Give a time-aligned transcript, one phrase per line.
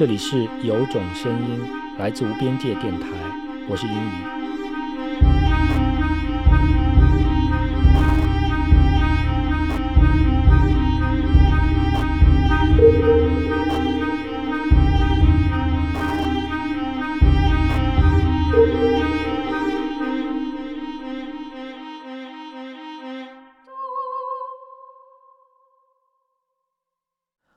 [0.00, 1.60] 这里是有种声音
[1.98, 3.06] 来自无边界电台，
[3.68, 4.40] 我是英语。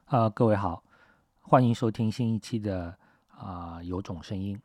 [0.08, 0.84] 啊、各位好，
[1.46, 2.98] 欢迎收听新一期的
[3.28, 4.58] 啊、有种声音。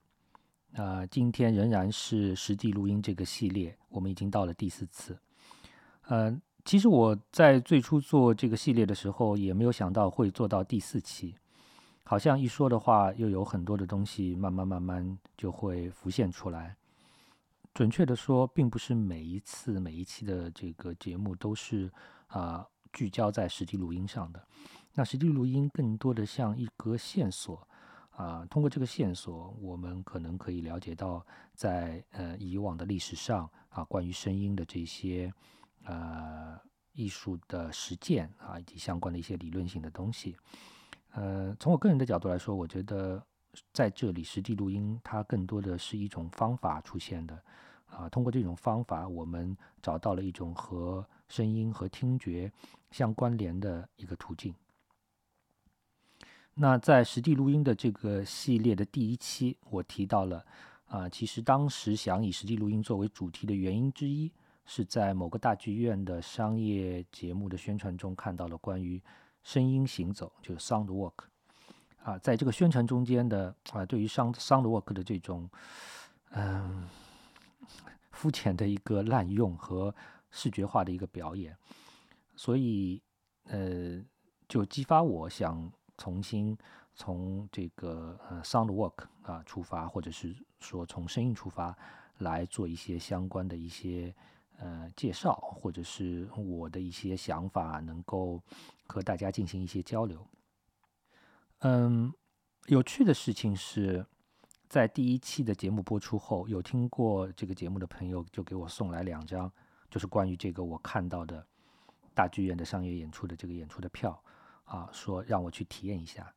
[0.75, 5.19] 呃，今天仍然是实地录音这个系列，我们已经到了第四次。
[6.03, 11.35] 呃，其实我在最初做这个系列的时候，也没有想到会做到第四期。
[12.05, 16.77] 好像一说的话，又有很多的东西慢慢慢慢就会浮现出来。
[17.75, 21.93] 准确的说，并不是每一次每一期的这个节目都是
[22.29, 24.43] 啊、聚焦在实地录音上的。
[24.95, 27.67] 那实际录音更多的像一个线索
[28.11, 35.33] 啊、通过这个线索，我们可能可以了解到在呃以往的历史上啊，关于声音的这些
[35.85, 36.59] 呃
[36.95, 40.37] 艺术的实践啊，以及相关的一些理论性的东西。
[41.13, 43.25] 呃，从我个人的角度来说，我觉得
[43.73, 47.41] 在这里实地录音它更多的是一种方法出现的
[47.87, 52.51] 啊，通过这种方法，我们找到了一种和声音和听觉
[52.91, 54.53] 相关联的一个途径。
[56.61, 60.45] 那在实地录音的这个系列的第一期，我提到了
[60.87, 64.33] 啊、其实当时想以实地录音作为主题的原因之一，
[64.65, 69.01] 是在某个大剧院的商业节目的宣传中看到了关于
[69.45, 71.13] 声音行走，就是 sound walk
[72.03, 75.49] 啊，在这个宣传中间的啊，对于 sound sound walk 的这种
[76.31, 76.89] 嗯
[78.11, 79.95] 肤浅的一个滥用和
[80.31, 81.55] 视觉化的一个表演，
[82.35, 83.01] 所以
[83.45, 84.03] 呃，
[84.49, 86.57] 就激发我想重新
[86.95, 91.77] 从这个呃 sound work 啊出发，或者是说从声音出发
[92.19, 94.15] 来做一些相关的一些
[94.59, 98.43] 呃介绍，或者是我的一些想法，能够
[98.87, 100.27] 和大家进行一些交流。
[101.61, 102.13] 嗯，
[102.67, 104.07] 有趣的事情是，
[104.69, 109.53] 在第一期的节目播出后，有听过这个节目的朋友就给我送来两张，
[109.91, 111.45] 就是关于这个我看到的
[112.15, 114.23] 大剧院的商业演出的这个演出的票
[114.69, 116.33] 啊，说让我去体验一下，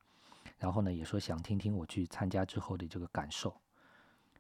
[0.58, 3.53] 然后呢也说想听听我去参加之后的这个感受。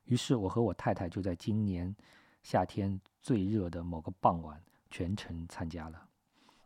[0.05, 1.95] 于是我和我太太就在今年
[2.41, 6.07] 夏天最热的某个傍晚全程参加了。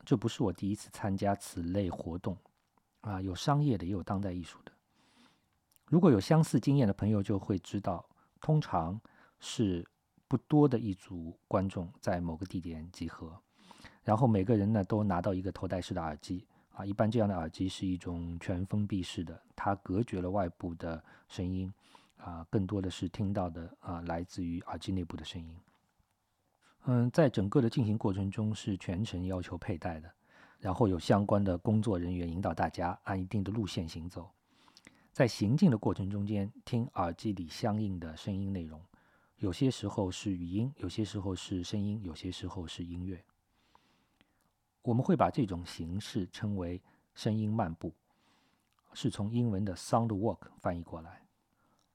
[0.06, 2.38] 这不是我第一次参加此类活动
[3.02, 4.72] 啊，有商业的，也有当代艺术的。
[5.86, 8.08] 如果有相似经验的朋友就会知道，
[8.40, 9.00] 通常
[9.40, 9.86] 是
[10.28, 13.40] 不多的一组观众在某个地点集合，
[14.04, 21.74] 然后每个人呢都拿到一个头戴式的耳机啊，一般这样的耳机是一种全封闭式的，它隔绝了外部的声音
[22.18, 25.56] 啊，更多的是听到的啊来自于耳机内部的声音。
[26.88, 30.12] 嗯，在整个的进行过程中是全程要求佩戴的，
[30.60, 34.30] 然后有相关的工作人员引导大家按一定的路线行走。
[35.14, 38.82] 在行进的过程中间，听耳机里相应的声音内容，
[39.38, 43.24] 有些时候是语音，有些时候是声音，有些时候是音乐。
[44.86, 46.80] 我们会把这种形式称为
[47.16, 47.92] 声音漫步，
[48.94, 51.24] 是从英文的 sound walk 翻译过来。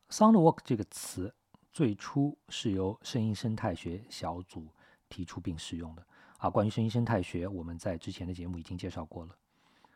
[0.09, 1.33] sound walk 这个词
[1.73, 4.67] 最初是由声音生态学小组
[5.09, 6.05] 提出并使用的
[6.39, 6.51] 啊。
[6.51, 9.37] 关于声音生态学，我们在之前的节目已经介绍过了。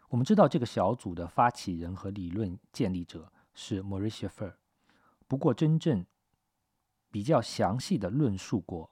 [0.09, 4.55] 我们知道这个小组的发起人和理论建立者是 Maurice Schaeffer，
[5.27, 6.07] 不过真正
[7.11, 8.89] 比较详细的论述过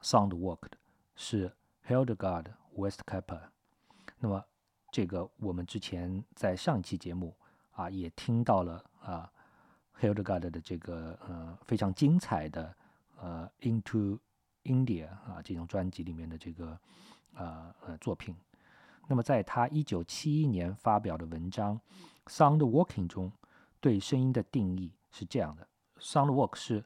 [0.00, 0.78] sound walk 的
[1.14, 1.54] 是
[1.86, 2.46] Hildegard
[2.76, 3.40] Westkepper。
[4.18, 4.44] 那么
[4.90, 7.34] 这个我们之前在上一期节目
[7.72, 9.32] 啊也听到了啊
[10.00, 12.76] ，Hildegarde 的这个呃非常精彩的
[13.20, 14.18] 呃 Into
[14.64, 16.78] India 啊这种专辑里面的这个
[17.34, 18.36] 呃呃作品。
[19.08, 21.78] 那么，在他一九七一年发表的文章
[22.30, 23.32] 《Sound Walking》中，
[23.80, 25.66] 对声音的定义是这样的
[25.98, 26.84] ：Sound Walk 是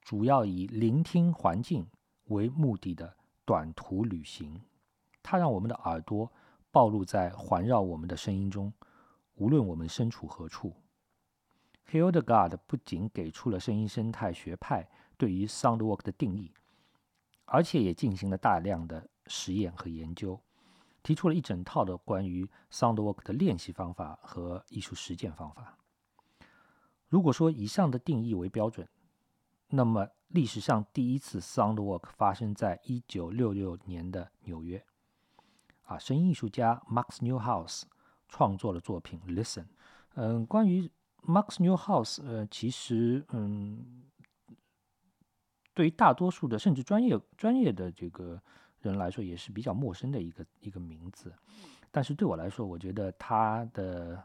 [0.00, 1.86] 主要以聆听环境
[2.26, 4.62] 为目的的短途旅行，
[5.30, 6.32] 它让我们的耳朵
[6.70, 8.72] 暴露在环绕我们的声音中，
[9.34, 10.72] 无论我们身处何处。
[11.90, 14.88] Hildegard 不仅给出了声音生态学派
[15.18, 16.50] 对于 Sound Walk 的定义，
[17.44, 20.40] 而且也进行了大量的实验和研究。
[21.02, 25.76] 提出了一整套的关于 sound walk 的练习方法和艺术实践方法。
[27.06, 28.88] 如果说以上的定义为标准，
[29.68, 34.82] 那么历史上第一次 sound walk 发生在一九六六年的纽约。
[35.88, 37.84] 啊，声音艺术家 Max Newhouse
[38.28, 39.62] 创作了作品《Listen》。
[40.16, 40.90] 嗯，关于
[41.26, 44.02] Max Newhouse，呃，其实，嗯，
[45.72, 48.38] 对于大多数的甚至专业专业的这个
[48.82, 51.32] 人来说，也是比较陌生的一个一个名字。
[51.90, 54.22] 但是对我来说，我觉得他的，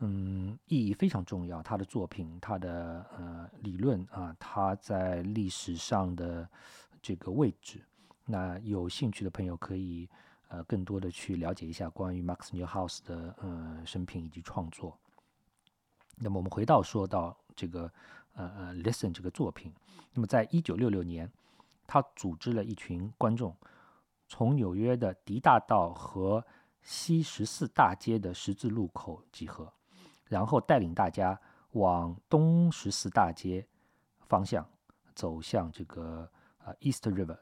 [0.00, 1.62] 嗯，意义非常重要。
[1.62, 6.48] 他的作品，他的呃理论啊，他在历史上的
[7.00, 7.80] 这个位置，
[8.24, 10.08] 那有兴趣的朋友可以
[10.54, 14.96] 呃更多的去了解一下关于 Max Newhouse 的呃生平以及创作。
[16.16, 17.90] 那么我们回到说到这个
[18.34, 19.74] 呃呃 Listen 这个作品，
[20.12, 21.28] 那么在一九六六年，
[21.86, 23.56] 他组织了一群观众，
[24.28, 26.44] 从纽约的迪大道和
[26.82, 29.72] 西十四大街的十字路口集合，
[30.28, 31.40] 然后带领大家
[31.72, 33.66] 往东十四大街
[34.28, 34.64] 方向
[35.16, 36.30] 走向这个
[36.64, 37.38] 呃 East River。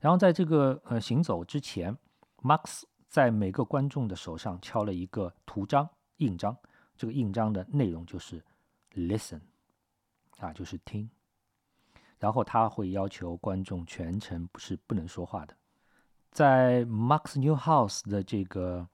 [0.00, 1.96] 然后在这个呃行走之前
[2.42, 6.56] ，Max 在每个观众的手上敲了一个图章印章。
[6.96, 8.44] 这个印章的内容就是
[8.92, 9.40] “listen”，
[10.38, 11.10] 啊，就是听。
[12.18, 15.56] 然后他会要求观众全程不是不能说话的。
[16.30, 18.88] 在 Max Newhouse 的这个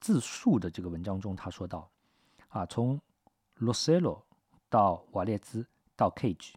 [0.00, 1.90] 自述的这个文章中，他说到
[2.48, 3.00] ：“啊，从
[3.58, 4.22] Rosello
[4.70, 6.54] 到瓦列兹到 Cage，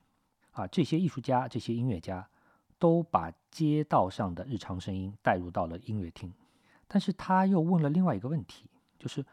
[0.51, 2.27] 啊，这些艺术家、这些音乐家
[2.79, 6.33] 都把街道上的日常声音带入到了音乐厅。
[6.87, 8.69] 但是他又问了另外一个问题，
[8.99, 9.25] 就是。”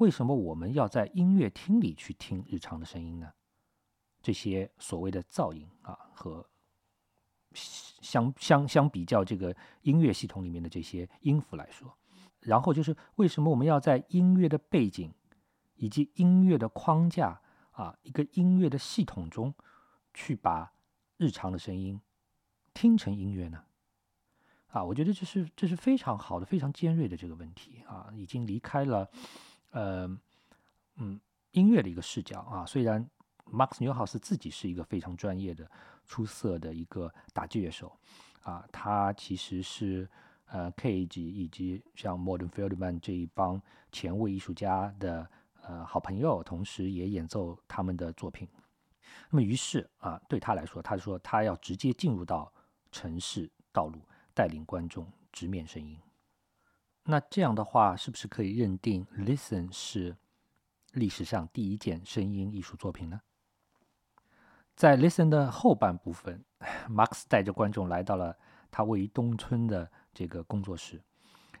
[0.00, 3.30] 为什么我们要在音乐厅里去听日常的声音呢？
[4.22, 6.48] 这些所谓的噪音啊，和
[7.52, 11.94] 相相相比较这个音乐系统里面的这些音符来说，
[12.40, 15.12] 然后就是为什么我们要在音乐的背景
[15.74, 17.38] 以及音乐的框架
[17.72, 19.54] 啊，一个音乐的系统中
[20.14, 20.72] 去把
[21.18, 22.00] 日常的声音
[22.74, 23.62] 听成音乐呢？
[24.68, 29.10] 啊，我觉得这是这是非常好的、非常尖锐的这个问题啊，已经离开了。
[29.72, 30.06] 呃，
[30.96, 31.20] 嗯，
[31.52, 33.08] 音乐的一个视角啊，虽然
[33.44, 35.68] Max Newhouse 自己是一个非常专业的、
[36.06, 37.96] 出色的一个打击乐手
[38.42, 40.08] 啊，他其实是
[40.46, 45.28] 呃 Cage 以及像 Modern Feldman 这一帮前卫艺术家的
[45.62, 48.48] 呃好朋友，同时也演奏他们的作品。
[49.30, 52.52] 那么于是啊，对他来说，他说他要直接进入到
[52.90, 54.00] 城市道路，
[54.34, 55.98] 带领观众直面声音。
[57.04, 60.16] 那这样的话，是不是可以认定《Listen》是
[60.92, 63.20] 历史上第一件声音艺术作品呢？
[64.76, 66.44] 在《Listen》的后半部分
[66.88, 68.36] ，Max 带着观众来到了
[68.70, 71.02] 他位于东村的这个工作室，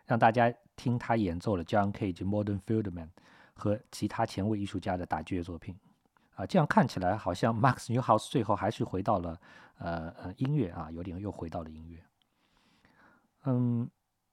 [0.04, 3.08] 让大家听他演奏了 John Cage、Modern Fieldman
[3.54, 5.78] 和其他前卫艺术家的打击乐作品。
[6.40, 9.40] 啊，这样看起来好像 Max Newhouse 最后还是回到了
[9.78, 12.04] 呃呃音乐啊，有点又回到了音乐。
[13.44, 13.90] 嗯。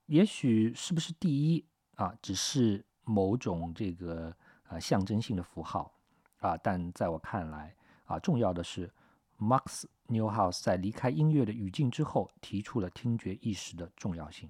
[0.07, 1.65] 也许是不是第一
[1.95, 2.17] 啊？
[2.21, 4.33] 只是某种这个
[4.69, 5.93] 呃象征性的符号
[6.39, 7.75] 啊，但在我看来
[8.05, 8.89] 啊，重要的是
[9.37, 14.49] Max Newhouse 在离开音乐的语境之后，提出了听觉意识的重要性，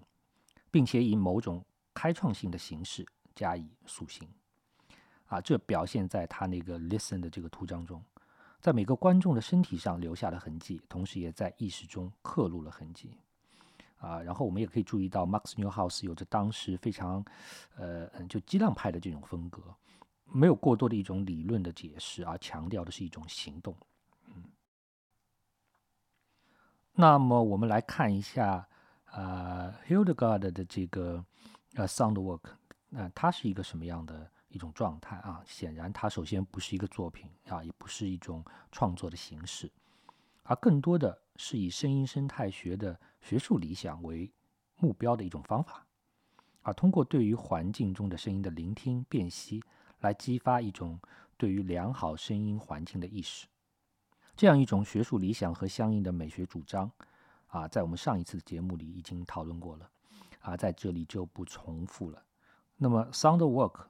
[0.69, 3.03] 并且以某种开创性的形式
[3.33, 4.30] 加以塑形
[5.27, 8.03] 啊，这表现在他那个 Listen 的这个图章中，
[8.59, 13.12] 在每个观众的身体上留下了痕迹，同时也在意识中刻录了痕迹。
[14.00, 17.25] 啊，然后我们也可以注意到，Max Newhouse 有着当时非常，
[17.75, 19.60] 呃，就激浪派的这种风格，
[20.25, 23.75] 没有过多的一种理论的解释，而强调的是一种行动。
[24.27, 24.43] 嗯，
[26.93, 28.67] 那么我们来看一下，
[29.12, 31.25] 呃，Hildegarde 的这个
[31.74, 32.51] 呃 Sound Work，
[32.89, 35.41] 那它是一个什么样的一种状态啊？
[35.45, 39.71] 显然，它首先不是一个作品啊，也不是一种创作的形式，
[40.43, 42.99] 而更多的是以声音生态学的。
[43.19, 44.31] 学术理想为
[44.77, 45.85] 目标的一种方法，
[46.61, 49.61] 而通过对于环境中的声音的聆听辨析，
[49.99, 50.97] 来激发一种
[51.35, 53.47] 对于良好声音环境的意识。
[54.37, 56.89] 这样一种学术理想和相应的美学主张，
[57.47, 59.89] 啊，在我们上一次的节目里已经讨论过了，
[60.39, 62.23] 啊，在这里就不重复了。
[62.77, 63.87] 那么，Sound Work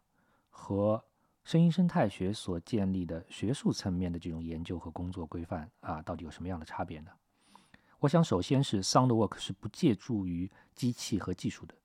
[0.57, 1.05] 和
[1.43, 7.11] 声音生态学所建立的学术层面的这种研究和工作规范，啊，到底有什么样的差别呢？
[7.99, 11.75] 我想，首先是 sound work 是不借助于机器和技术的，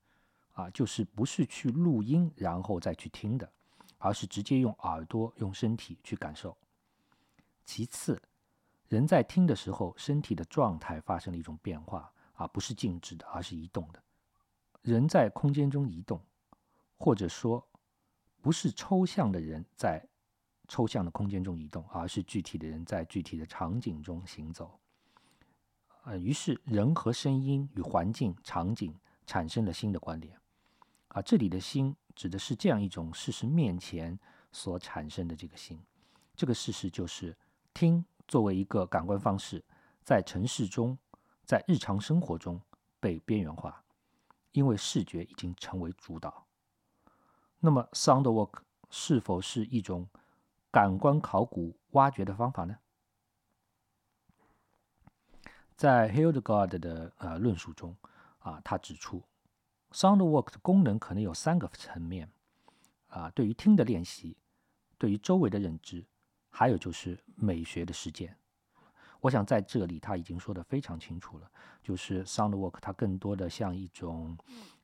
[0.55, 3.52] 啊，就是不是去录音然后再去听的，
[3.99, 6.57] 而是直接用耳朵、用身体去感受。
[7.64, 8.21] 其次，
[8.88, 14.02] 人在听的时候，身体的状态发生了一种变化，啊，不是静止的，而是移动的。
[14.81, 16.21] 人在空间中移动，
[16.99, 17.64] 或者说，
[18.42, 20.04] 不是抽象的人在
[20.68, 24.78] 抽象的空间中移动，而是具体的人在具体的场景中行走。
[26.04, 28.92] 呃，于是人和声音与环境场景
[29.25, 30.37] 产生了新的关联，
[31.08, 34.18] 啊，这里的“新”指的是这样一种事实面前
[34.50, 35.80] 所产生的这个心。
[36.34, 37.37] 这个事实就是，
[37.72, 39.62] 听作为一个感官方式，
[40.02, 40.99] 在城市中，
[41.44, 42.61] 在日常生活中
[42.99, 43.84] 被边缘化，
[44.50, 46.44] 因为视觉已经成为主导。
[47.64, 50.09] 那么，sound work 是否是一种
[50.73, 52.76] 感官考古挖掘的方法呢？
[55.76, 57.97] 在 Hildegard 的呃论述中，
[58.40, 59.23] 啊，他指出
[59.92, 62.28] ，sound work 的功能可能有三个层面，
[63.07, 64.37] 啊，对于听的练习，
[64.99, 66.04] 对于周围的认知，
[66.50, 68.37] 还有就是美学的实践。
[69.21, 71.49] 我想在这里他已经说的非常清楚了，
[71.81, 74.37] 就是 sound work 它更多的像一种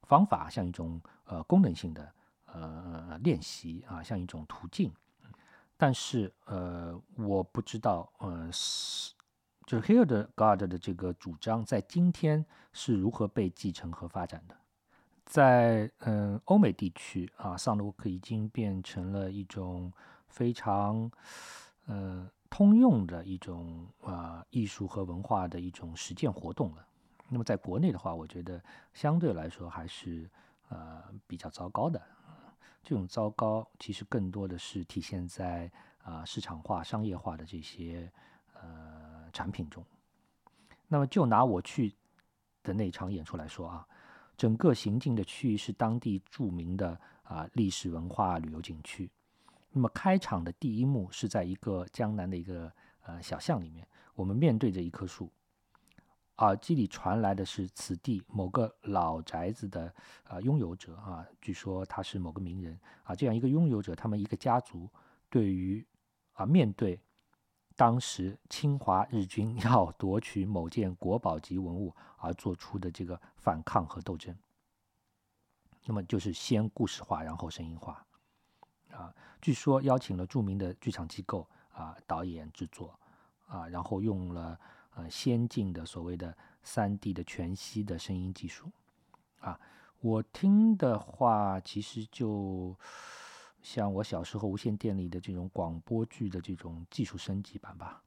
[0.04, 2.14] 方法，像一种呃功能性的。
[2.60, 4.92] 呃，练习啊，像一种途径，
[5.76, 9.14] 但是呃，我不知道，呃，是
[9.66, 14.56] 就是 Hildegard 的这个主张在今天是如何被继承和发展的。
[15.26, 19.92] 在嗯欧美地区啊，Sound Work 已经变成了一种
[20.26, 21.10] 非常
[21.86, 26.86] 呃通用的一种啊艺术和文化的一种实践活动了。
[27.28, 28.58] 那么在国内的话，我觉得
[28.94, 30.30] 相对来说还是
[30.70, 32.00] 呃比较糟糕的。
[32.88, 35.70] 这种糟糕其实更多的是体现在
[36.02, 38.10] 啊市场化、商业化的这些
[38.54, 39.84] 呃产品中。
[40.86, 41.94] 那么就拿我去
[42.62, 43.86] 的那场演出来说啊，
[44.38, 49.10] 整个行进的区域是当地著名的啊历史文化旅游景区。
[49.70, 55.30] 那么开场的第一幕是在一个江南的一个呃小巷里面，我们面对着一棵树。
[56.38, 59.92] 耳机里传来的是此地某个老宅子的
[60.24, 64.88] 啊拥有者啊，据说他是某个名人啊，这样一个拥有者，他们一个家族
[65.28, 65.84] 对于
[66.34, 67.00] 啊面对
[67.74, 74.36] 当时侵华日军 要夺取某件国宝级文物而做出的这个反抗和斗争，
[75.86, 78.06] 那么就是先故事化，然后声音化
[78.92, 82.96] 啊，据说邀请了著名的剧场机构啊导演制作
[83.48, 84.56] 啊，然后用了。
[84.94, 88.68] 呃，先进的所谓的三 D 的全息的声音技术，
[89.38, 89.58] 啊，
[90.00, 92.76] 我听的话，其实就
[93.62, 98.02] 像我小时候无线电里的这种广播剧的这种技术升级版吧，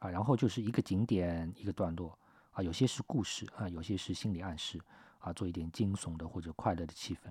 [0.00, 2.18] 啊，然后就是一个景点一个段落，
[2.50, 4.80] 啊，有些是故事啊，有些是心理暗示，
[5.20, 7.30] 啊，做一点惊悚的或者快乐的气氛，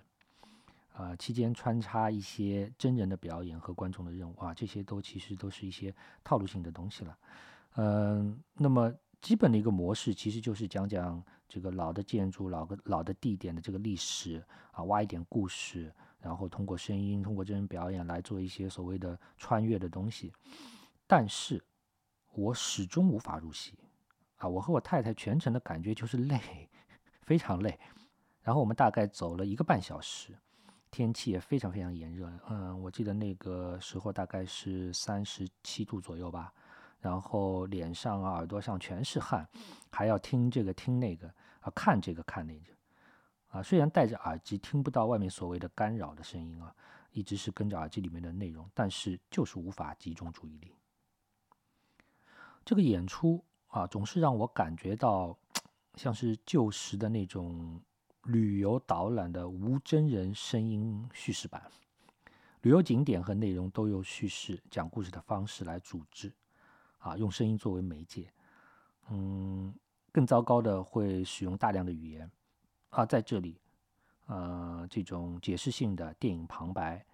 [0.94, 7.18] 啊，期间穿插一些真人的表演和观众的任务，啊，这些都其实都是一些套路性的东西了。
[7.76, 20.34] 嗯，那么基本的一个模式其实就是讲讲这个老的建筑、老个老的地点的这个历史啊，挖一点故事，然后通过声音、通过真人表演来做一些所谓的穿越的东西。
[21.08, 21.64] 但是，
[22.34, 23.74] 我始终无法入戏
[24.38, 24.48] 啊！
[24.48, 26.40] 我和我太太全程的感觉就是累，
[27.24, 27.80] 非常累。
[28.42, 30.38] 然后我们大概走了一个半小时，
[30.92, 32.32] 天气也非常非常炎热。
[32.50, 36.54] 嗯，我记得那个时候大概是三十七度左右吧。
[37.00, 39.48] 然后脸上啊、耳朵上全是汗，
[39.90, 41.28] 还要听这个听那个
[41.62, 42.74] 啊，看这个看那个
[43.48, 43.64] 啊。
[43.64, 46.76] 虽然戴着耳机听不到外面所谓的干扰的声音啊，
[47.12, 50.74] 一直是跟着耳机里面的内容，但是就是无法集中注意力。
[52.66, 55.38] 这个演出啊，总是让我感觉到
[55.96, 57.82] 像是旧时的那种
[58.26, 61.64] 旅游导览的无真人声音叙事版，
[62.62, 66.32] 旅游景点和内容都由叙事讲故事的方式来组织。
[67.00, 68.32] 啊，用声音作为媒介，
[69.10, 69.74] 嗯，
[70.12, 72.30] 更糟糕的会使用大量的语言，
[72.90, 73.60] 啊，在这里，
[74.28, 77.06] 呃，这种解释性的电影旁白，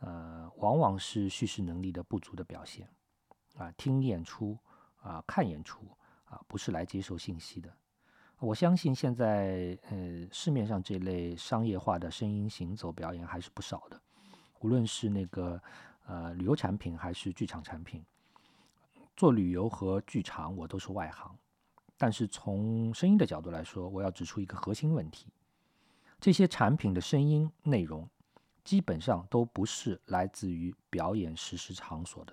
[0.00, 2.88] 呃，往往是叙事能力的不足的表现，
[3.56, 4.58] 啊，听演出
[5.00, 5.80] 啊，看演出
[6.24, 7.72] 啊，不是来接受信息的。
[8.40, 14.00] 我相信现在，呃，市面上这类商业化的声音行走表演还是不少的，
[14.60, 15.60] 无论是那个
[16.06, 18.04] 呃旅游产品还是剧场产品。
[19.18, 21.36] 做旅游和剧场，我都是外行，
[21.96, 25.26] 但是从声音的角度来说，我要指出一个核心问题：
[26.20, 28.08] 这些产品的声音内容
[28.62, 32.32] 基本上都不是来自于表演实施场所的，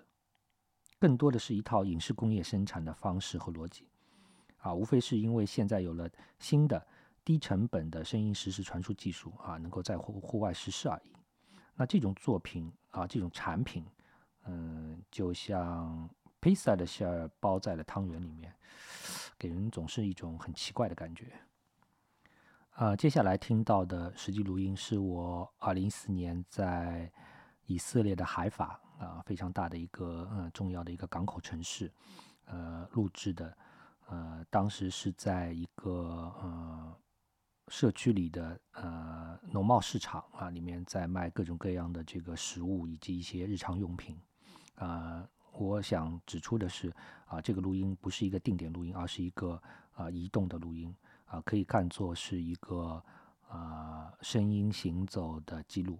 [0.99, 3.87] 更多的是一套影视工业生产的方式和逻辑。
[4.57, 6.85] 啊，无非是因为现在有了新的
[7.23, 11.11] 低成本的声音实时传输技术啊，能够在户户外实施而已。
[11.73, 13.83] 那这种作品啊，这种产品，
[14.43, 16.07] 嗯，就像。
[16.45, 18.53] 披萨的馅儿包在了汤圆里面，
[19.35, 21.33] 给人总是一种很奇怪的感觉。
[22.73, 27.11] 啊，接下来听到的实际录音是我二零一四年在
[27.65, 31.91] 以色列的海法啊，非常大的一个呃重要的一个港口城市，
[32.45, 33.57] 呃录制的。
[34.09, 36.95] 呃，当时是在一个呃
[37.69, 44.21] 社区里的呃农贸市场啊，里面在卖各种各样的这个食物以及一些日常用品。
[44.75, 46.93] 啊，我想指出的是，
[47.25, 49.61] 啊，这个录音不是一个定点录音，而是一个
[49.93, 50.93] 啊移动的录音，
[51.25, 53.01] 啊，可以看作是一个
[53.47, 55.97] 啊声音行走的记录。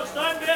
[0.06, 0.55] שתי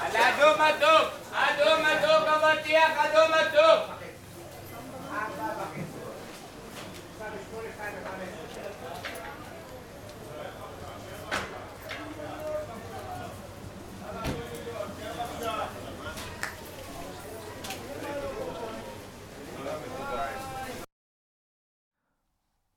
[0.00, 3.97] על האדום אדום, אדום אדום אבטיח, אדום אדום. “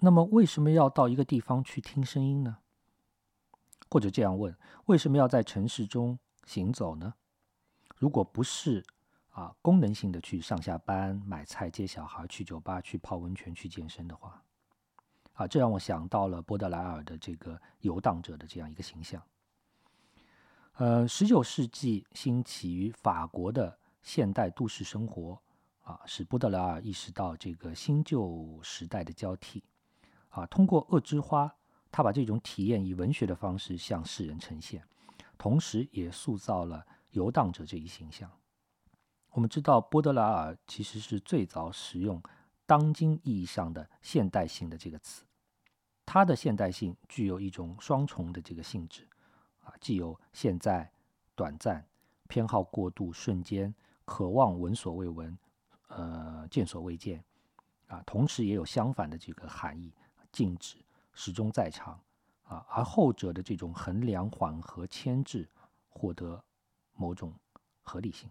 [0.05, 2.59] 那么，为什么要到一个地方去听声音呢？
[3.89, 4.53] 或者这样问：
[4.87, 7.15] 为什么要在城市中行走呢？
[7.97, 8.85] 如果不是
[9.31, 14.43] 啊功能性的去上下班、买菜、接小孩、去酒吧、去泡温泉、去健身的话，
[15.35, 19.23] 啊，这让我想到了波德莱尔的这个游荡者的这样一个形象。
[20.79, 25.41] 呃，十九世纪兴起于法国的现代都市生活
[25.83, 29.63] 啊，使波德莱尔意识到这个新旧时代的交替
[30.33, 30.45] 啊。
[30.47, 31.47] 通过《恶之花》，
[31.91, 34.85] 他把这种体验以文学的方式向世人呈现，
[35.39, 38.31] 同时也塑造了游荡者这一形象。
[39.31, 42.23] 我们知道，波德莱尔其实是最早使用
[42.67, 45.25] 当今意义上的现代性的这个词。
[46.05, 49.09] 他的现代性具有一种双重的这个性质
[49.63, 50.91] 啊，既有现在、
[51.35, 51.87] 短暂、
[52.29, 55.39] 偏好过度、瞬间、渴望闻所未闻、
[55.89, 57.25] 呃见所未见
[57.87, 59.95] 啊，同时也有相反的这个含义，
[60.33, 60.79] 静止、
[61.13, 62.01] 始终在场
[62.43, 65.49] 啊，而后者的这种衡量、缓和、牵制，
[65.89, 66.43] 获得
[66.95, 67.33] 某种
[67.83, 68.29] 合理性。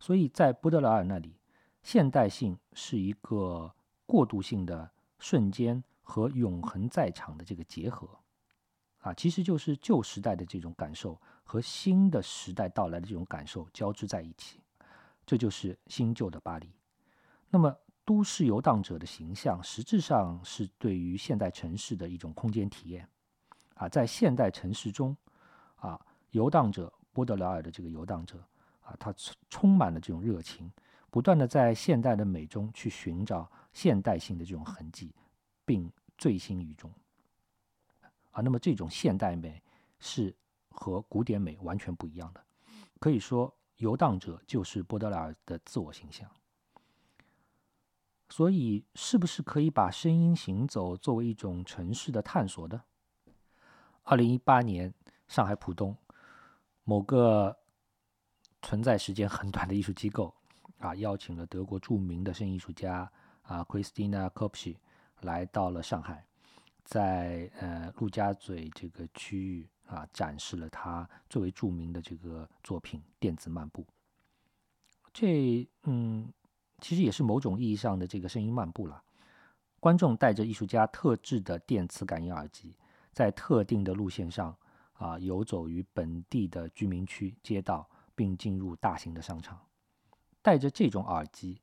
[0.00, 1.36] 所以在波德莱尔那里，
[1.82, 3.74] 现代性是一个
[4.06, 5.84] 过渡性的瞬间。
[6.10, 8.08] 和永恒在场的这个结合，
[9.00, 14.58] 啊，其实就是旧时代的这种感受和新的时代到来的这种感受交织在一起，
[15.26, 16.72] 这就是新旧的巴黎。
[17.50, 17.76] 那么，
[18.08, 23.06] 都市游荡者的形象实质上是对于现代城市的一种空间体验，
[23.74, 25.14] 啊，在现代城市中，
[25.76, 28.42] 啊，游荡者波德莱尔的这个游荡者，
[28.80, 29.12] 啊，他
[29.50, 30.72] 充满了这种热情，
[31.10, 35.14] 不断的在现代的美中去寻找现代性的这种痕迹。
[35.66, 36.90] 并醉心于中
[38.30, 39.62] 啊，那么这种现代美
[39.98, 40.34] 是
[40.70, 42.42] 和古典美完全不一样的。
[42.98, 46.26] 可以说，游荡者就是波德莱尔的自我形象。
[48.30, 52.82] 所以，是不是可以把声音行走作为一种城市的探索呢？
[54.04, 54.92] 二零一八年，
[55.28, 55.96] 上海浦东
[56.84, 57.56] 某个
[58.62, 60.34] 存在时间很短的艺术机构
[60.78, 63.10] 啊，邀请了德国著名的声音艺术家
[63.42, 64.78] 啊，Christina k o p s c h
[65.22, 66.26] 来到了上海，
[66.84, 73.82] 在呃陆家嘴这个区域啊，展示了他最为著名的这个作品《电子漫步》。
[75.12, 76.32] 这嗯，
[76.80, 79.02] 其实也是某种意义上的这个声音漫步了。
[79.80, 82.74] 观众带着艺术家特制的电磁感应耳机，
[83.12, 84.56] 在特定的路线上
[84.94, 89.60] 啊，游走于本地的居民区、街道，并进入大型的商场。
[90.42, 91.60] 带着这种耳机，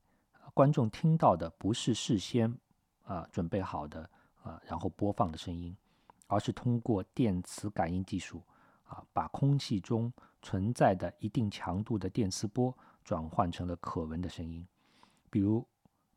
[0.54, 2.58] 观众听到的不是事先。
[3.04, 4.10] 啊，准备好的
[4.42, 5.78] 啊，然后播放的声音，
[6.26, 8.42] 而是通过电磁感应技术
[8.86, 14.68] 啊，把空气中存在的一定强度的电磁波转换成了可闻的声音，
[15.36, 15.68] 比如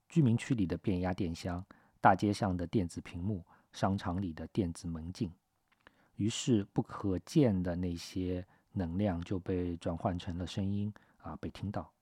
[0.08, 1.66] 居民区里的变压电箱、
[2.00, 5.28] 大街上的电子屏幕、商场里的电子门禁，
[6.14, 11.92] 于是不可见的那些能量就被转换成了声音啊，被听到。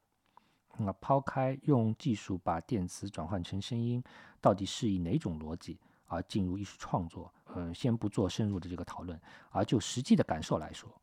[0.76, 4.04] 那抛开用技术把电磁转换成声音，
[4.38, 7.32] 到底是以哪种逻辑而进入艺术创作？
[7.54, 10.94] 嗯，先不做深入的这个讨论，而就实际的感受来说，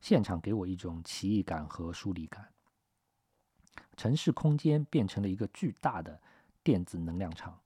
[0.00, 2.44] 现场给我一种奇异感和疏离感。
[3.96, 6.20] 城市空间变成了一个巨大的
[6.62, 7.58] 电子能量场，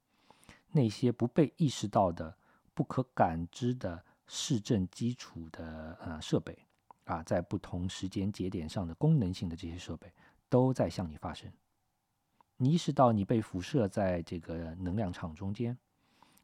[0.72, 2.36] 那些不被意识到的、
[2.74, 6.58] 不可感知的市政基础的呃设备
[7.04, 10.12] 啊，在不同时间节点上的功能性的这些设备。
[10.48, 11.50] 都在向你发声。
[12.56, 15.76] 你意识到你被辐射在这个能量场中间，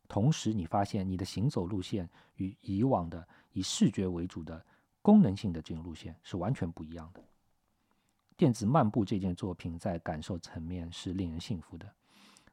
[0.09, 4.67] 同时你发现你的行走路线与以往的以视觉为主的
[5.01, 7.25] 功能性的这种路线是完全不一样的。
[8.43, 11.89] 电子漫步这件作品在感受层面是令人信服的，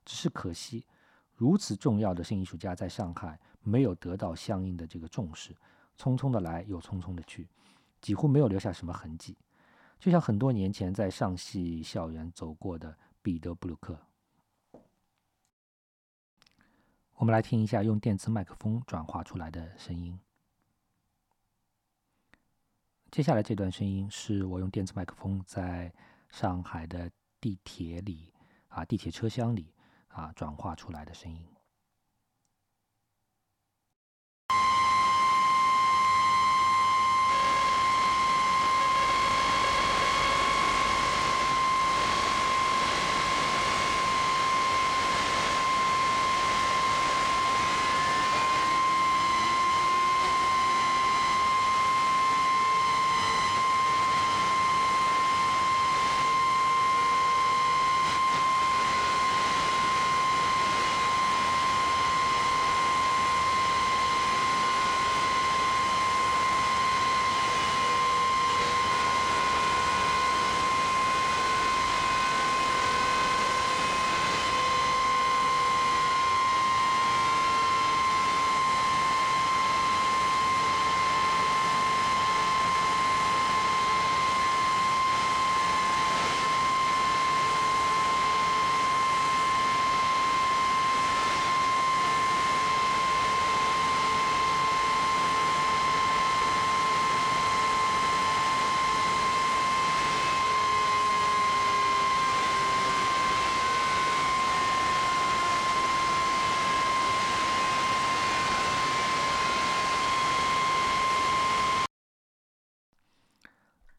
[0.06, 0.86] 只是可惜，
[1.34, 5.52] 如此重要的新艺术家在上海没有得到相应的这个重视，
[5.98, 7.50] 匆匆的来又匆匆的去，
[8.02, 9.36] 几乎没有留下什么痕迹。
[10.00, 14.00] 就像很多年前在上戏校园走过的彼得·布鲁克，
[17.16, 20.20] 我们来听一下用电磁麦克风转化出来的声音。
[23.12, 25.92] 接下来这段声音是我用电子麦克风在
[26.30, 27.10] 上海的
[27.42, 28.32] 地铁里
[28.68, 29.74] 啊，地铁车厢里
[30.10, 31.44] 啊转化出来的声音。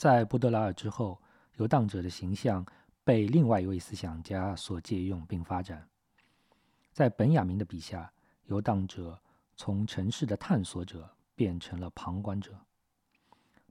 [0.00, 1.20] 在布德拉尔之后，
[1.56, 2.64] 游荡者的形象
[3.04, 5.86] 被另外一位思想家所借用并发展。
[6.90, 8.10] 在本雅明的笔下，
[8.46, 9.20] 游荡者
[9.56, 12.58] 从城市的探索者变成了旁观者。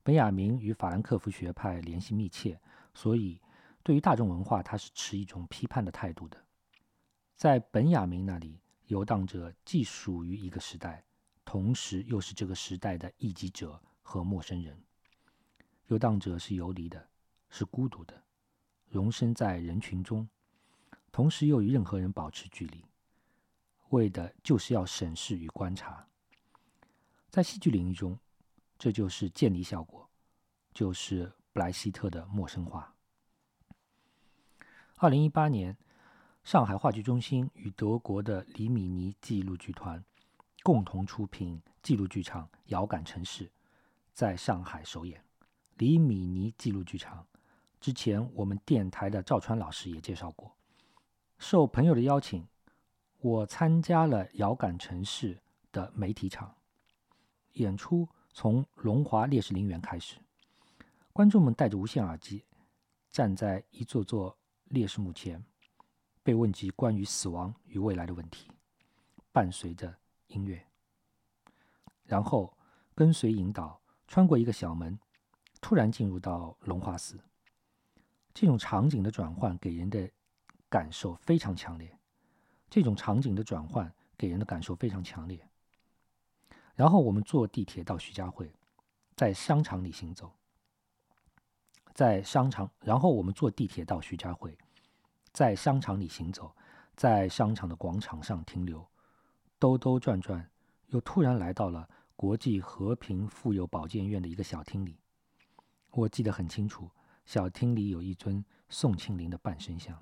[0.03, 2.61] 本雅明与法兰克福学派联系密切，
[2.93, 3.41] 所以
[3.81, 6.37] 对于大众文化，他是持一种批判的态度的。
[7.35, 11.03] 在本雅明那里，游荡者既属于一个时代，
[11.43, 14.79] 同时又是这个时代的异己者和陌生人。
[15.89, 17.09] 游荡者是游离的，
[17.49, 18.23] 是孤独的，
[18.89, 20.29] 容身在人群中，
[21.11, 22.85] 同时又与任何人保持距离，
[23.89, 26.07] 为的就是要审视与观察。
[27.31, 28.19] 在戏剧领域中，
[28.77, 30.07] 这就是建立效果，
[30.75, 32.93] 就是布莱希特的陌生化。
[34.97, 35.75] 二零一八年，
[36.43, 40.03] 上海话剧中心与德国的李米尼纪录剧团
[40.61, 43.45] 共同出品纪录剧场《遥感城市》，
[44.13, 45.23] 在上海首演。
[45.79, 47.25] 李米尼纪录剧场，
[47.79, 50.53] 之前我们电台的赵川老师也介绍过。
[51.37, 52.45] 受朋友的邀请，
[53.19, 55.35] 我参加了《遥感城市》
[55.71, 56.53] 的媒体场
[57.53, 60.17] 演出，从龙华烈士陵园开始。
[61.13, 62.43] 观众们戴着无线耳机，
[63.09, 65.41] 站在一座座烈士墓前，
[66.21, 68.51] 被问及关于死亡与未来的问题，
[69.31, 69.95] 伴随着
[70.27, 70.61] 音乐，
[72.03, 72.53] 然后
[72.93, 74.99] 跟随引导穿过一个小门。
[75.61, 77.19] 突然进入到龙华寺，
[78.33, 80.09] 这种场景的转换给人的
[80.69, 81.97] 感受非常强烈。
[82.69, 85.47] 这种场景的转换给人的感受非常强烈。
[86.75, 88.53] 然后我们坐地铁到徐家汇，
[89.15, 90.31] 在商场里行走。
[91.93, 94.57] 在商场，然后我们坐地铁到徐家汇，
[95.33, 96.55] 在商场里行走，
[96.95, 98.87] 在商场的广场上停留，
[99.57, 100.49] 兜兜转转，
[100.87, 104.97] 又突然来到了国际和平妇幼保健院的一个小厅里。
[105.91, 106.89] 我记得很清楚，
[107.25, 110.01] 小厅里有一尊宋庆龄的半身像。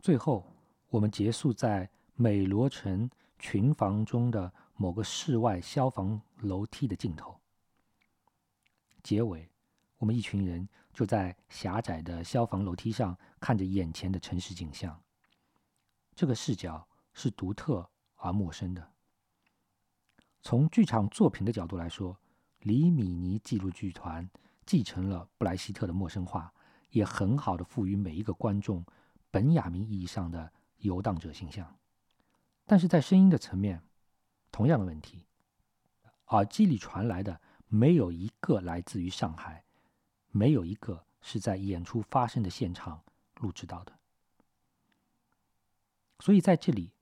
[0.00, 0.46] 最后，
[0.90, 7.40] 我们结束在美罗城群房中的某个室外消防楼梯的尽头。
[9.02, 9.50] 结尾，
[9.96, 15.02] 我们一群人就在狭窄的消防楼梯上看着眼前的城市景象。
[16.14, 18.92] 这个视角是独特而陌生的。
[20.42, 22.18] 从剧场作品的角度来说，
[22.60, 24.28] 李米尼纪录剧团。
[24.66, 26.52] 继承了布莱希特的陌生化，
[26.90, 28.84] 也很好的赋予每一个观众
[29.30, 31.76] 本雅明意义上的游荡者形象。
[32.66, 33.82] 但是在声音的层面，
[34.50, 35.26] 同样的问题，
[36.28, 39.64] 耳机里传来的没有一个来自于上海，
[40.30, 43.02] 没有一个是在演出发生的现场
[43.40, 43.92] 录制到的。
[46.20, 46.92] 所以在这里，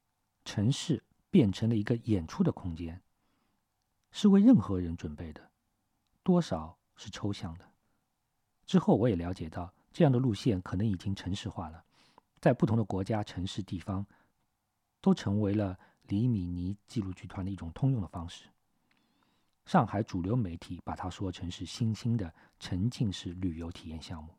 [0.45, 3.01] 城市变成了一个演出的空间，
[4.11, 5.51] 是为任何人准备的，
[6.25, 6.79] 多少。
[6.97, 7.69] 是抽象的。
[8.65, 11.85] 之后我也了解到，这样的路线可能已经城市化了，
[12.41, 14.07] 在不同的国家、城市、地方，
[15.01, 15.79] 都成为了
[16.09, 18.49] 李米尼纪录剧团的一种通用的方式。
[19.65, 24.35] 上海主流媒体把它说成是新兴的沉浸式旅游体验项目。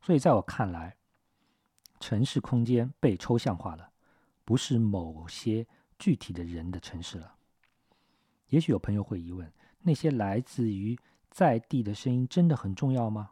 [0.00, 0.96] 所以在我看来，
[2.00, 3.92] 城市空间被抽象化了，
[4.44, 5.66] 不是某些
[5.98, 7.36] 具体的人的城市了。
[8.48, 10.98] 也许有朋友会疑问：那些来自于
[11.32, 13.30] 在地的声音真的很重要吗？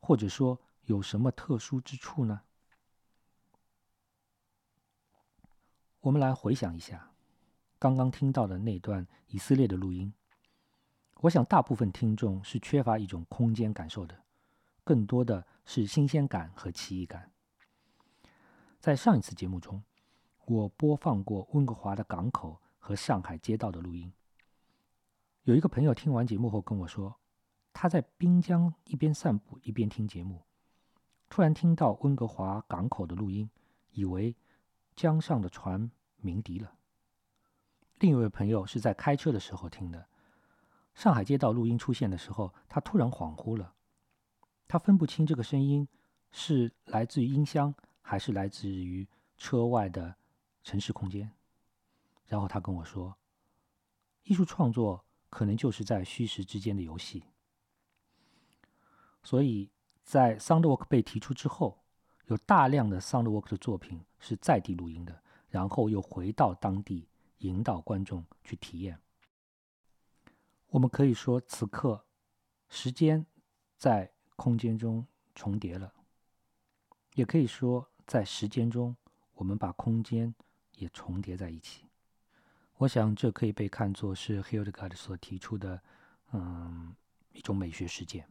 [0.00, 2.42] 或者说有什么特殊之处呢？
[6.00, 7.10] 我们来回想一下
[7.78, 10.12] 刚刚听到的那段以色列的录音。
[11.20, 14.14] 我想大部分听众是缺乏一种空间感受的，
[14.84, 17.32] 更多的是新鲜感和奇异感。
[18.78, 19.82] 在上一次节目中，
[20.44, 24.12] 我播放过温哥华的港口和上海街道的录音。
[25.44, 27.21] 有一个朋友听完节目后跟我说。
[27.72, 30.42] 他在滨江一边散步一边听节目，
[31.28, 33.48] 突然听到温哥华港口的录音，
[33.92, 34.36] 以为
[34.94, 36.74] 江上的船鸣笛了。
[37.98, 40.06] 另一位朋友是在开车的时候听的，
[40.94, 43.74] 上海街道录音出现的时候，他突然恍惚了，
[44.68, 45.88] 他分不清这个声音
[46.30, 49.08] 是来自于音箱还是来自于
[49.38, 50.14] 车外的
[50.62, 51.30] 城市空间。
[52.26, 53.16] 然后他跟我说，
[54.24, 57.24] 艺术创作可能就是在虚实之间的游戏。
[59.22, 59.70] 所以
[60.02, 61.78] 在 Soundwork 被提出之后，
[62.26, 67.08] 有大量的 Soundwork 的作品是在地录音的，然后又回到当地
[67.38, 68.98] 引导观众去体验。
[70.68, 72.04] 我们可以说，此刻
[72.68, 73.24] 时间
[73.76, 75.92] 在空间中重叠了，
[77.14, 78.96] 也可以说在时间中
[79.34, 80.34] 我们把空间
[80.76, 81.84] 也重叠在一起。
[82.78, 85.80] 我想这可以被看作是 Hildegard 所提出的，
[86.32, 86.96] 嗯，
[87.32, 88.26] 一种美学实践。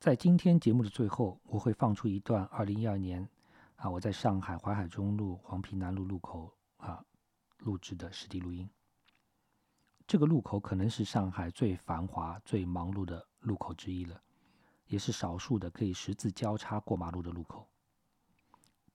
[0.00, 3.28] 在今天节目的最后，我会放出一段二零一二年
[3.74, 7.04] 啊，我在上海淮海中路黄陂南路路口啊
[7.58, 8.70] 录制的实地录音。
[10.06, 14.22] 这个路口可能是上海最繁华、最忙碌的路口之一了，
[14.86, 17.68] 也是少数的可以十字交叉过马路的路口。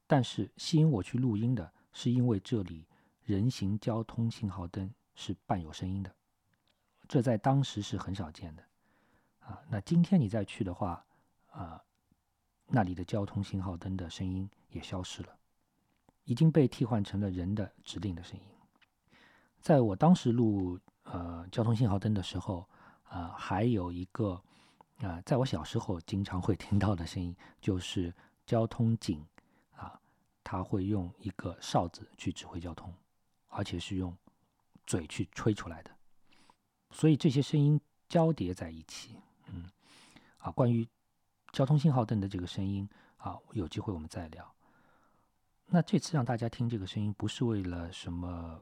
[0.08, 2.88] 但是吸引我去录音的是因为这里
[3.24, 6.16] 人行交通信号灯是伴有声音的，
[7.10, 8.64] 这在当时是很少见的。
[9.46, 11.06] 啊，那今天你再去的话，
[11.52, 11.84] 啊，
[12.68, 15.38] 那里的交通信号灯的声音也消失了，
[16.24, 18.46] 已经被替换成了人的指令的声音。
[19.60, 22.68] 在我当时录呃交通信号灯的时候，
[23.04, 24.42] 啊，还有一个
[25.00, 28.14] 啊，在我小时候经常会听到的声音，就是
[28.46, 29.26] 交通警
[29.76, 30.00] 啊，
[30.44, 32.94] 他会用一个哨子去指挥交通，
[33.48, 34.16] 而且是用
[34.86, 35.92] 嘴去吹出来的，
[36.92, 39.20] 所以这些声音交叠在一起。
[40.44, 40.86] 啊，关于
[41.54, 44.54] 交通信号灯的这个声音啊，有机会我们再聊。
[45.66, 48.62] 那这次让大家听这个声音，不是为了什么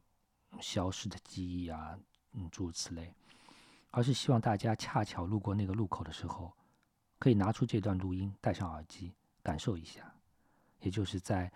[0.60, 1.98] 消失的记忆啊，
[2.34, 3.12] 嗯，诸如此类，
[3.90, 6.54] 而是希望大家恰巧路过那个路口的时候，
[7.18, 10.14] 可以拿出这段录音，戴上耳机，感受一下，
[10.82, 11.52] 也就是在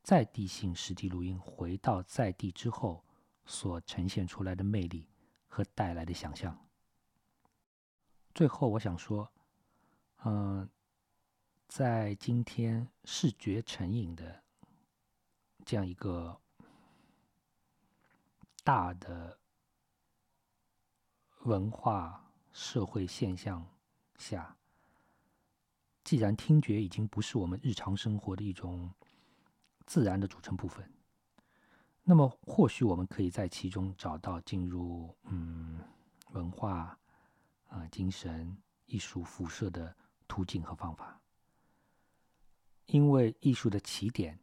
[0.00, 3.04] 在地性实地录音回到在地之后
[3.44, 5.08] 所呈现出来的魅力
[5.48, 6.56] 和带来的想象。
[8.32, 9.28] 最后，我想说，
[10.24, 10.68] 嗯，
[11.68, 14.42] 在今天视觉成瘾的
[15.64, 16.40] 这样一个
[18.64, 19.38] 大的
[21.44, 23.64] 文化社会现象
[24.18, 24.56] 下，
[26.02, 28.92] 既然听觉已经不是我们日常生活的一种
[29.86, 30.90] 自然的组成部分，
[32.02, 35.80] 那么或许我们可以在其中找到进入嗯
[36.30, 36.98] 文化。
[37.68, 39.94] 啊，精神艺术辐射的
[40.28, 41.20] 途径和方法，
[42.86, 44.38] 因为艺术的起点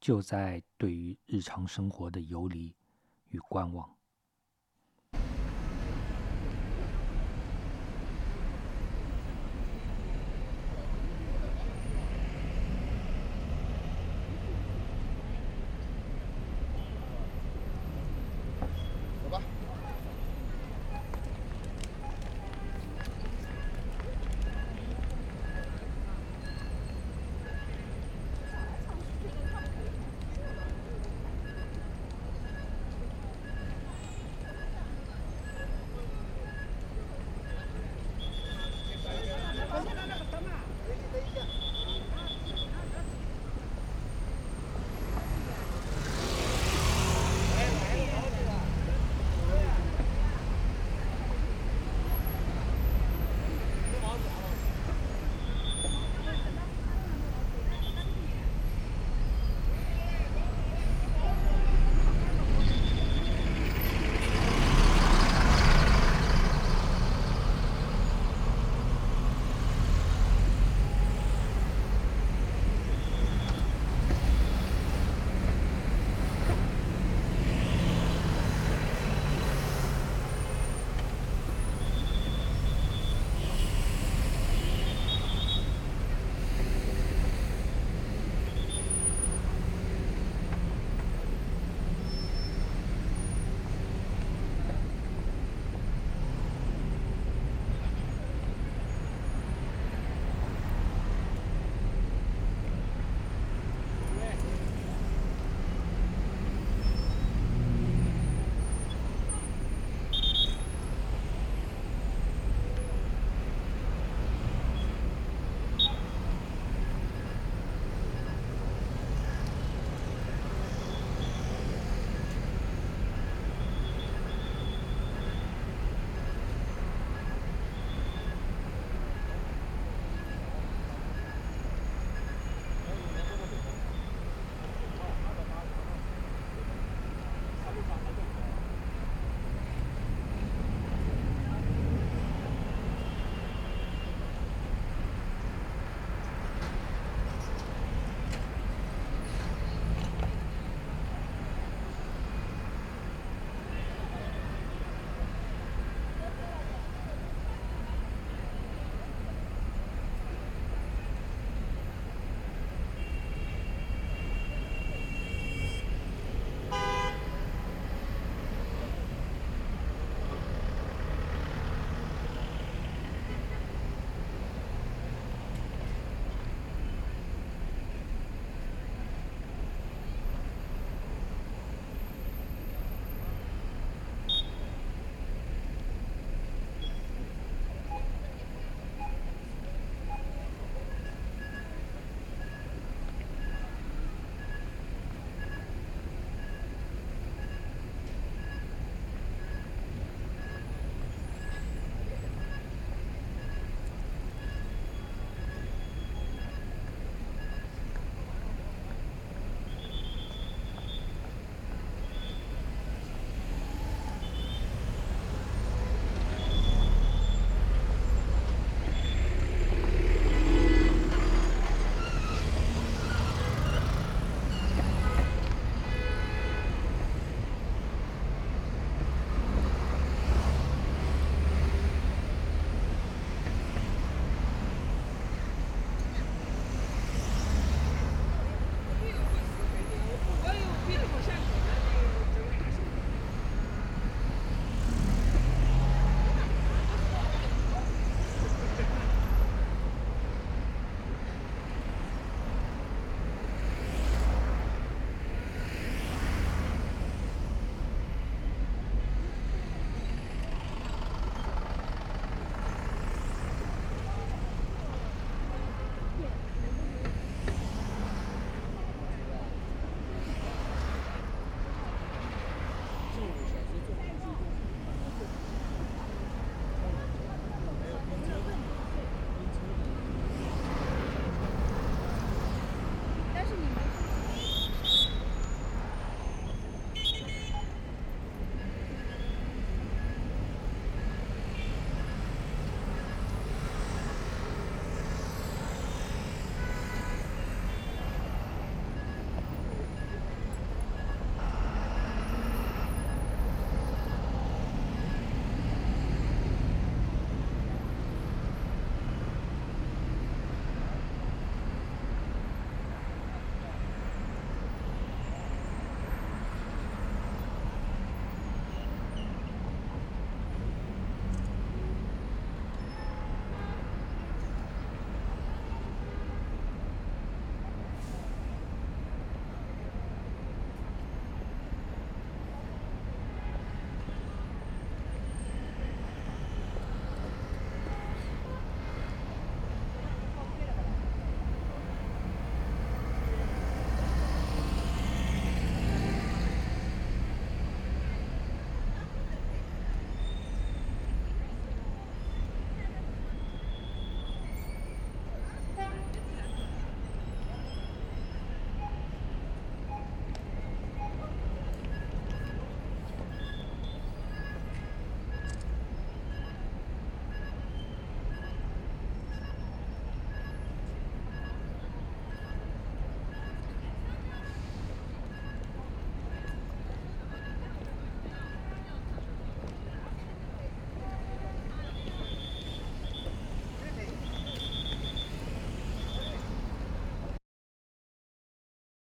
[0.00, 2.74] 就在对于日常生活的游离
[3.28, 3.95] 与观望。